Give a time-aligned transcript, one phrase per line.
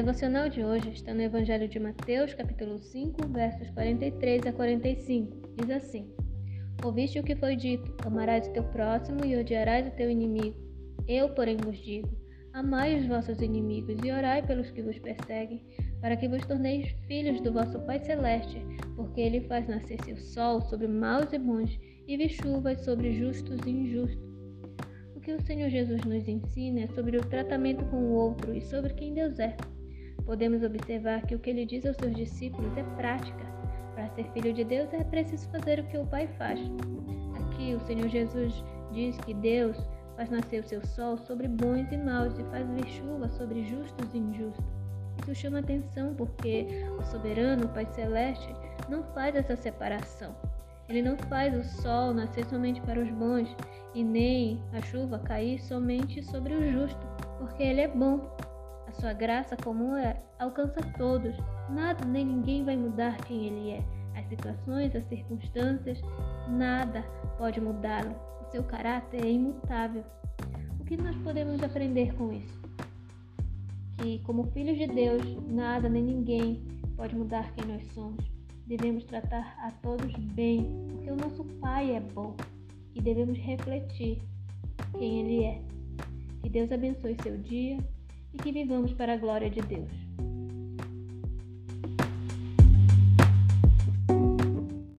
[0.00, 5.36] devocional de hoje está no Evangelho de Mateus, capítulo 5, versos 43 a 45.
[5.58, 6.10] Diz assim:
[6.82, 10.56] Ouviste o que foi dito: Amarás o teu próximo e odiarás o teu inimigo.
[11.06, 12.08] Eu, porém, vos digo:
[12.54, 15.62] Amai os vossos inimigos e orai pelos que vos perseguem,
[16.00, 18.64] para que vos torneis filhos do vosso Pai Celeste,
[18.96, 21.78] porque ele faz nascer seu sol sobre maus e bons
[22.08, 24.30] e vi chuvas sobre justos e injustos.
[25.14, 28.62] O que o Senhor Jesus nos ensina é sobre o tratamento com o outro e
[28.62, 29.54] sobre quem Deus é.
[30.30, 33.44] Podemos observar que o que ele diz aos seus discípulos é prática.
[33.96, 36.60] Para ser filho de Deus é preciso fazer o que o Pai faz.
[37.34, 38.62] Aqui o Senhor Jesus
[38.92, 39.76] diz que Deus
[40.14, 44.14] faz nascer o seu sol sobre bons e maus e faz vir chuva sobre justos
[44.14, 44.64] e injustos.
[45.20, 46.64] Isso chama atenção porque
[46.96, 48.54] o soberano, o Pai Celeste,
[48.88, 50.32] não faz essa separação.
[50.88, 53.48] Ele não faz o sol nascer somente para os bons
[53.96, 57.04] e nem a chuva cair somente sobre o justo,
[57.36, 58.30] porque ele é bom.
[59.00, 61.34] Sua graça comum é, alcança todos.
[61.70, 63.84] Nada nem ninguém vai mudar quem ele é.
[64.14, 65.98] As situações, as circunstâncias,
[66.46, 67.02] nada
[67.38, 68.14] pode mudá-lo.
[68.42, 70.04] O seu caráter é imutável.
[70.78, 72.60] O que nós podemos aprender com isso?
[73.96, 76.62] Que, como filhos de Deus, nada nem ninguém
[76.94, 78.22] pode mudar quem nós somos.
[78.66, 82.36] Devemos tratar a todos bem, porque o nosso Pai é bom
[82.94, 84.20] e devemos refletir
[84.98, 85.62] quem Ele é.
[86.42, 87.78] Que Deus abençoe seu dia
[88.32, 89.90] e que vivamos para a glória de Deus.